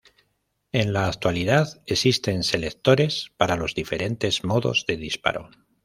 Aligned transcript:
En 0.71 0.93
la 0.93 1.05
actualidad 1.05 1.83
existen 1.85 2.41
selectores 2.41 3.31
para 3.37 3.55
los 3.55 3.75
diferentes 3.75 4.43
modos 4.43 4.85
de 4.87 4.97
disparo. 4.97 5.51